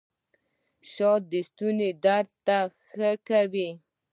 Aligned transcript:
شات 0.91 1.21
د 1.31 1.33
ستوني 1.49 1.89
درد 2.45 2.71
ښه 2.93 3.09
کوي 3.27 3.69